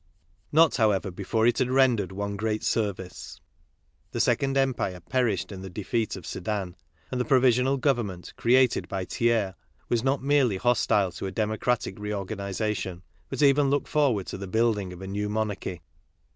[0.51, 3.39] Not, however, before it had rendered one great ser vice.
[4.09, 6.75] The Second Empire perished in the defeat of Sedan,
[7.11, 9.53] and the provisional government created by Thiers
[9.89, 14.39] was not merely hostile to a democratic re organ ization, but even looked forward to
[14.39, 15.83] the building of a new monarchy.